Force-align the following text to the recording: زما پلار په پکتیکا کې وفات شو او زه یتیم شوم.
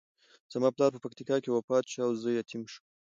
زما 0.53 0.69
پلار 0.75 0.89
په 0.93 0.99
پکتیکا 1.03 1.37
کې 1.43 1.49
وفات 1.51 1.85
شو 1.91 1.99
او 2.05 2.11
زه 2.21 2.29
یتیم 2.39 2.63
شوم. 2.71 2.85